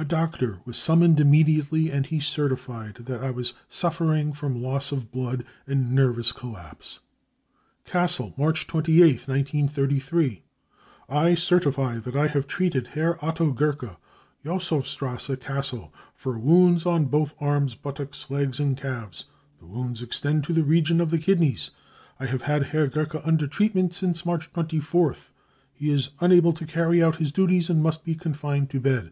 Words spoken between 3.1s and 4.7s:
I was suffering from